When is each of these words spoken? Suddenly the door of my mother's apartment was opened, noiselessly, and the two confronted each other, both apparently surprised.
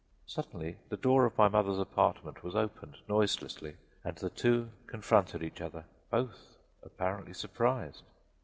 Suddenly 0.25 0.77
the 0.89 0.97
door 0.97 1.25
of 1.27 1.37
my 1.37 1.47
mother's 1.47 1.77
apartment 1.77 2.43
was 2.43 2.55
opened, 2.55 2.97
noiselessly, 3.07 3.77
and 4.03 4.15
the 4.15 4.31
two 4.31 4.71
confronted 4.87 5.43
each 5.43 5.61
other, 5.61 5.85
both 6.09 6.57
apparently 6.81 7.35
surprised. 7.35 8.01